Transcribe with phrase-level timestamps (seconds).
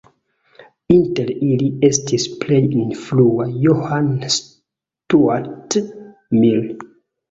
[0.95, 5.83] Inter ili estis plej influa John Stuart
[6.45, 6.71] Mill.